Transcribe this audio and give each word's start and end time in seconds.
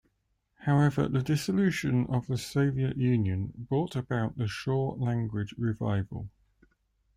However, 0.61 1.07
the 1.07 1.21
dissolution 1.21 2.07
of 2.07 2.25
the 2.25 2.35
Soviet 2.39 2.97
Union 2.97 3.53
brought 3.69 3.95
about 3.95 4.35
the 4.35 4.47
Shor 4.47 4.95
language 4.95 5.53
revival. 5.59 6.27